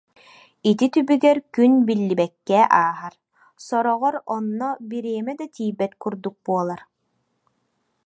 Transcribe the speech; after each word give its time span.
Ити 0.69 0.87
түбүгэр 0.93 1.37
күн 1.55 1.71
биллибэккэ 1.87 2.59
ааһар, 2.81 3.15
сороҕор 3.67 4.15
онно 4.37 4.69
бириэмэ 4.89 5.33
да 5.39 5.45
тиийбэт 5.55 5.93
курдук 6.01 6.35
буолар 6.45 6.81